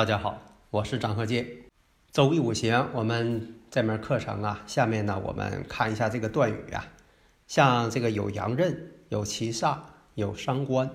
[0.00, 0.40] 大家好，
[0.70, 1.46] 我是张鹤剑。
[2.10, 6.88] 周易五行，我们这门课程啊，下面呢，我们看一下这个断语啊，
[7.46, 9.76] 像这个有阳刃，有七煞，
[10.14, 10.90] 有伤官。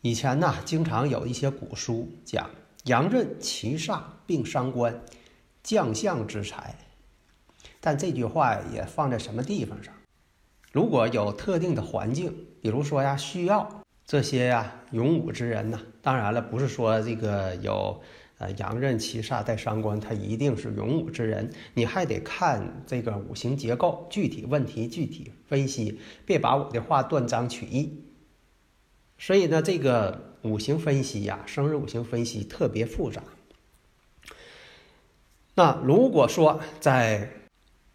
[0.00, 2.48] 以前呢，经常有一些古书讲
[2.84, 5.02] 阳刃、七煞并伤官，
[5.62, 6.74] 将相之财。
[7.78, 9.92] 但这句话也放在什么地方上？
[10.72, 13.83] 如果有特定的环境，比如说呀，需要。
[14.06, 18.02] 这些呀，勇武之人呢，当然了，不是说这个有
[18.36, 21.50] 呃阳刃七煞带伤官，他一定是勇武之人。
[21.72, 28.04] 你还得看这个五行结构，具体问题具体分析，别把我的话断章取义。
[29.16, 33.22] 所以呢，这个五行分析呀，生日五行分析特别复杂。
[35.54, 37.30] 那如果说在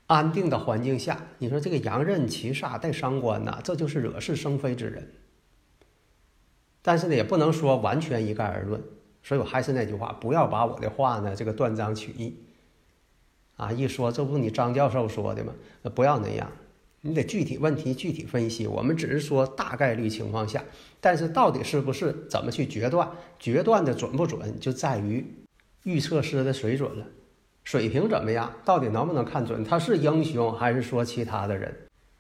[0.07, 5.07] 安定的环境下，你说这个阳刃七煞带伤官呐，这就是惹是生非之人。
[6.89, 8.81] 但是呢，也不能说完全一概而论，
[9.21, 12.35] 所以我还是那句话，不要把我的话呢这个断章取义，
[13.57, 15.53] 啊，一说这不你张教授说的吗？
[15.93, 16.51] 不要那样，
[17.01, 18.65] 你得具体问题具体分析。
[18.65, 20.63] 我们只是说大概率情况下，
[20.99, 25.23] 但是到底是不是怎么去决断，决断的准不准，就在于
[25.83, 27.05] 预测师的水准了，
[27.63, 31.71] 水平怎么样，到底能不能看准他是英雄还是说其他的人？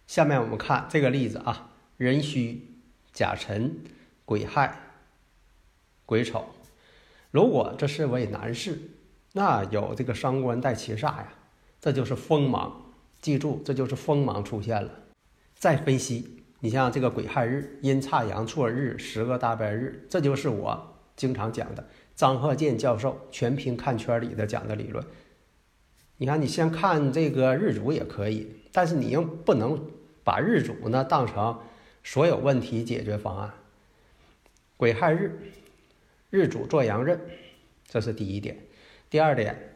[0.05, 2.69] 下面我们看这个例子啊，壬戌
[3.11, 3.75] 甲辰。
[4.29, 4.77] 癸亥、
[6.05, 6.45] 癸丑，
[7.31, 8.79] 如果这是位男士，
[9.33, 11.33] 那有这个伤官带七煞呀，
[11.81, 12.79] 这就是锋芒。
[13.21, 14.91] 记住，这就是锋芒出现了。
[15.55, 21.83] 再分析，你像这个癸亥日、阴差阳错日、十个大败日，这就是我经常讲的
[22.15, 25.03] 张鹤剑教授全凭看圈里的讲的理论。
[26.17, 29.83] 你看，你先看这个日主也可以，但是你又不能
[30.23, 31.59] 把日主呢当成
[32.03, 33.51] 所有问题解决方案。
[34.79, 35.37] 癸亥日，
[36.29, 37.19] 日主做阳刃，
[37.85, 38.57] 这是第一点。
[39.09, 39.75] 第二点，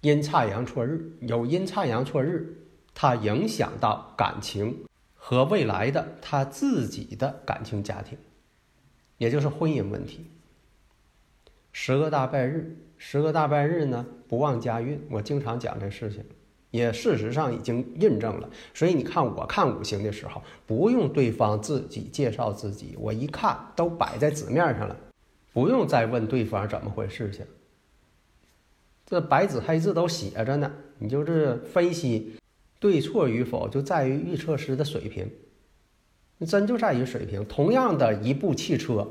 [0.00, 2.56] 阴差阳错日，有阴差阳错日，
[2.92, 4.84] 它影响到感情
[5.14, 8.18] 和未来的他自己的感情家庭，
[9.18, 10.28] 也就是婚姻问题。
[11.70, 15.00] 十个大败日，十个大败日呢，不忘家运。
[15.08, 16.24] 我经常讲这事情。
[16.70, 24.96] 也事实上已经印证了，所以你看，我看五行的时候，不用对方自己介绍自己，我一看都摆在纸面上了，
[25.52, 27.44] 不用再问对方怎么回事情。
[29.04, 32.36] 这白纸黑字都写着呢，你就是分析
[32.78, 35.28] 对错与否，就在于预测师的水平，
[36.46, 37.44] 真就在于水平。
[37.46, 39.10] 同样的一部汽车，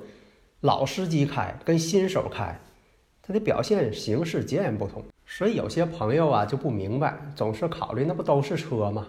[0.61, 2.57] 老司机开跟新手开，
[3.21, 5.03] 它的表现形式截然不同。
[5.39, 9.07] 所以有些朋友啊就不明白，总是考虑那不都是车吗？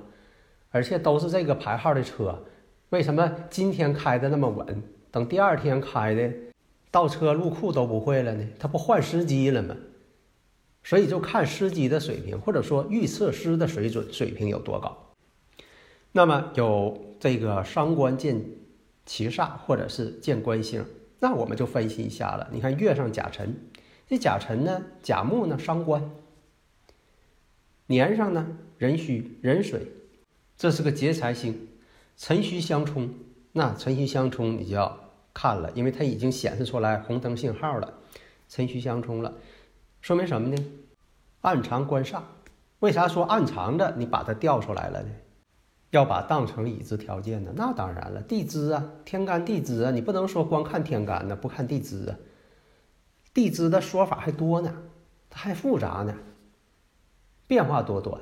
[0.70, 2.44] 而且都是这个牌号的车，
[2.90, 4.80] 为什么今天开的那么稳，
[5.10, 6.30] 等第二天开的
[6.88, 8.46] 倒车入库都不会了呢？
[8.60, 9.74] 他不换司机了吗？
[10.84, 14.96] 所以就看司机的水平，或者说预测师的水准水平有多高。
[16.12, 18.40] 那么有这个伤官见
[19.04, 20.84] 七煞，或者是见官星，
[21.18, 22.48] 那我们就分析一下了。
[22.52, 23.52] 你看月上甲辰。
[24.10, 26.02] 这甲辰呢，甲木呢伤官；
[27.86, 28.44] 年上呢
[28.76, 29.86] 壬戌、壬水，
[30.56, 31.68] 这是个劫财星，
[32.16, 33.08] 辰戌相冲。
[33.52, 34.98] 那辰戌相冲，你就要
[35.32, 37.94] 看了，因为它已经显示出来红灯信号了，
[38.48, 39.32] 辰戌相冲了，
[40.00, 40.60] 说明什么呢？
[41.42, 42.20] 暗藏官煞。
[42.80, 43.94] 为啥说暗藏的？
[43.96, 45.10] 你把它调出来了呢？
[45.90, 47.52] 要把当成已知条件呢？
[47.54, 52.16] 那当然了，地支啊，天干地支啊，你不能说光看天干呢，不看地支啊。
[53.32, 54.74] 地支的说法还多呢，
[55.28, 56.14] 它还复杂呢，
[57.46, 58.20] 变化多端，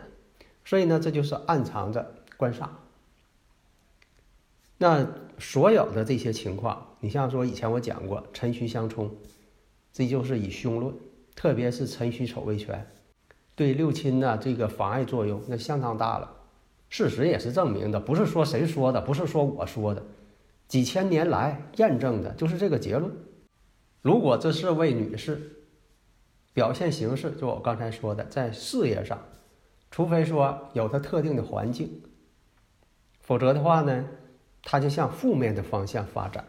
[0.64, 2.68] 所以呢，这就是暗藏着官煞。
[4.76, 5.06] 那
[5.38, 9.10] 所有的这些情况，你像说以前我讲过辰戌相冲，
[9.92, 10.94] 这就是以凶论，
[11.34, 12.86] 特别是辰戌丑未全，
[13.56, 16.34] 对六亲呢这个妨碍作用那相当大了。
[16.90, 20.02] 事实也是证明的，不是说谁说的，不是说我说的，
[20.68, 23.12] 几千年来验证的就是这个结论。
[24.00, 25.64] 如果这是位女士，
[26.52, 29.18] 表现形式就我刚才说的，在事业上
[29.90, 32.02] 除非说有她特定的环境，
[33.20, 34.06] 否则的话呢，
[34.62, 36.44] 她就向负面的方向发展。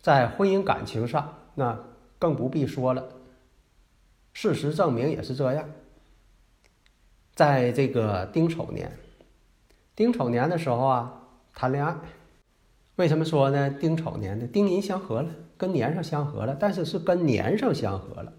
[0.00, 1.78] 在婚姻感情上，那
[2.18, 3.08] 更不必说了。
[4.32, 5.68] 事实证明也是这样。
[7.34, 8.96] 在这个丁丑年，
[9.94, 11.94] 丁丑年的时候啊，谈恋爱，
[12.96, 13.70] 为什么说呢？
[13.70, 18.32] 丁丑年的丁寅相合了，跟年上相合了，但是是跟年上相合了。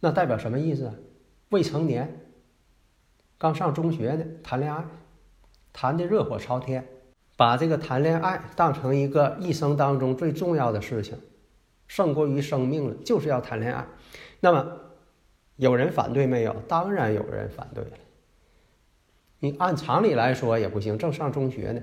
[0.00, 0.94] 那代表什么意思啊？
[1.50, 2.26] 未成年，
[3.38, 4.84] 刚上中学呢，谈恋爱，
[5.72, 6.86] 谈的热火朝天，
[7.36, 11.16] 把这个谈恋爱当成一个一生当中最重要的事情，
[11.86, 13.86] 胜过于生命了，就是要谈恋爱。
[14.40, 14.76] 那么，
[15.54, 16.52] 有人反对没有？
[16.66, 17.90] 当然有人反对了。
[19.38, 21.80] 你按常理来说也不行，正上中学呢。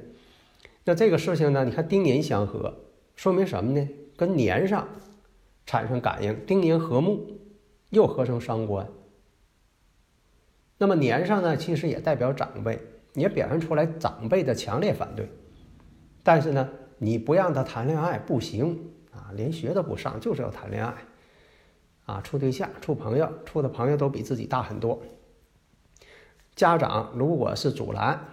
[0.86, 1.66] 那这个事情呢？
[1.66, 2.74] 你看丁年相合，
[3.16, 3.90] 说明什么呢？
[4.16, 4.88] 跟年上
[5.66, 7.28] 产生感应，丁年合木，
[7.90, 8.88] 又合成伤官。
[10.78, 12.80] 那么年上呢，其实也代表长辈，
[13.16, 15.28] 也表现出来长辈的强烈反对。
[16.22, 20.94] 但是呢，你不让他谈恋爱不行啊，连学都不上，就是要谈恋爱。
[22.06, 25.02] 啊，处对象、处朋友，处的朋友都比自己大很多。
[26.56, 28.24] 家长如果是阻拦，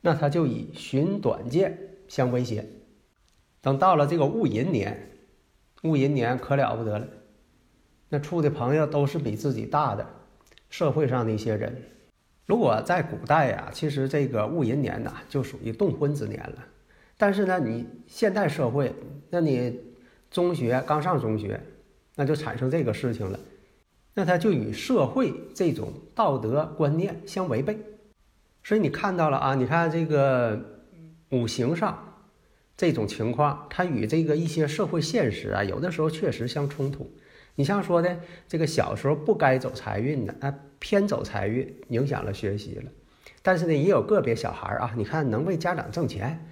[0.00, 1.78] 那他就以寻短见
[2.12, 2.62] 相威胁。
[3.62, 5.08] 等到了这个戊寅年，
[5.80, 7.08] 戊寅年可了不得了，
[8.10, 10.06] 那处的朋友都是比自己大的
[10.68, 11.74] 社会上的一些人。
[12.44, 16.62] 如果在古代呀，其实这个戊寅年呐，就属于动婚之年了。
[17.16, 18.94] 但是呢，你现代社会，
[19.30, 19.80] 那你
[20.30, 21.58] 中学刚上中学。
[22.14, 23.40] 那就产生这个事情了，
[24.12, 27.78] 那它就与社会这种道德观念相违背，
[28.62, 30.71] 所以你看到了啊，你看这个
[31.32, 31.98] 五行上
[32.76, 37.10] 这种情况，它与这个一些社会现实啊，有的时候确实相冲突。
[37.54, 42.90] 你像说的这个小时候不该走财运的，啊，偏走财运，影响了学习了。
[43.42, 46.48] 但是呢，也有个别小孩啊，你看能为家长挣钱。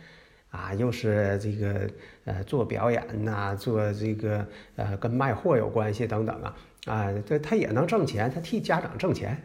[0.51, 1.89] 啊，又是这个
[2.25, 4.45] 呃做表演呐，做这个
[4.75, 6.57] 呃跟卖货有关系等等啊
[6.87, 9.41] 啊，这他也能挣钱，他替家长挣钱，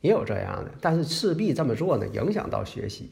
[0.00, 3.10] 也有这样的，但是势必这么做呢，影响到学习。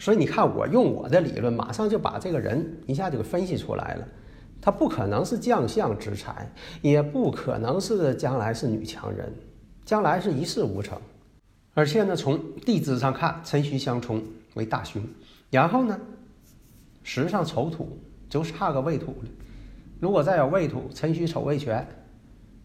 [0.00, 4.08] 所以你看，我用我的理论，马上就把这个人一下就给分析出来了。
[4.60, 6.50] 他不可能是将相之才，
[6.82, 9.32] 也不可能是将来是女强人，
[9.84, 10.98] 将来是一事无成。
[11.74, 14.20] 而且呢，从地支上看，辰戌相冲
[14.54, 15.00] 为大凶，
[15.50, 15.96] 然后呢。
[17.02, 17.98] 时上丑土
[18.28, 19.28] 就差个未土了，
[19.98, 21.84] 如果再有未土，辰戌丑未全，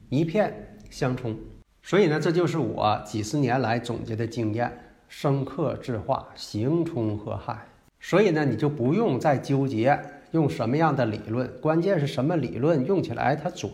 [0.10, 1.34] 一片相冲。
[1.82, 4.70] 所以呢，这就是我几十年来总结的经验，
[5.18, 7.58] 生克制化，刑冲合害。
[8.02, 9.98] 所以呢，你就不用再纠结
[10.32, 13.72] 用什么样的理论，关键是什么理论用起来它准。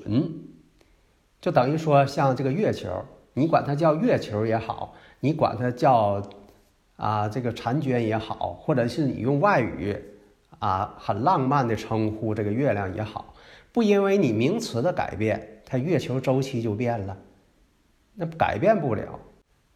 [1.42, 3.04] 就等于说，像这个月球，
[3.34, 6.22] 你管它叫月球也好，你管它叫
[6.96, 9.98] 啊这个婵娟也好，或者是你用外语。
[10.60, 13.34] 啊，很浪漫的称呼这个月亮也好，
[13.72, 17.18] 不因为你名词的改变，它月球周期就变了，
[18.14, 19.20] 那改变不了。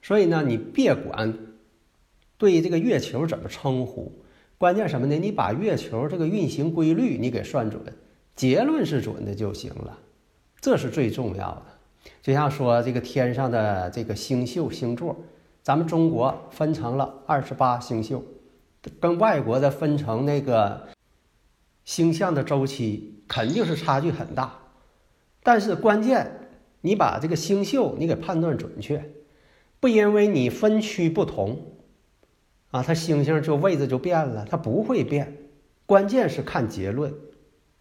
[0.04, 1.36] 所以呢，你别管
[2.38, 4.12] 对这个月球怎么称呼，
[4.58, 5.16] 关键什么呢？
[5.16, 7.82] 你把月球这个运行规律你给算准，
[8.36, 9.98] 结论是准的就行了，
[10.60, 11.64] 这是最重要的。
[12.22, 15.16] 就像说这个天上的这个星宿星座，
[15.64, 18.24] 咱们中国分成了二十八星宿。
[19.00, 20.90] 跟外国的分成那个
[21.86, 24.60] 星象的周期肯定是差距很大，
[25.42, 26.50] 但是关键
[26.82, 29.12] 你把这个星宿你给判断准确，
[29.80, 31.75] 不因为你分区不同
[32.76, 35.38] 啊，它星星就位置就变了，它不会变。
[35.86, 37.14] 关键是看结论，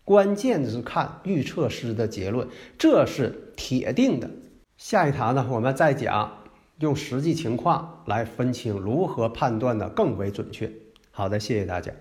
[0.04, 2.46] 关键是看预测师的结论，
[2.78, 4.30] 这是铁定的。
[4.76, 6.44] 下一堂呢，我们再讲
[6.78, 10.70] 用实际情况来分清如何判断的更为准确。
[11.10, 11.92] 好的，谢谢大家。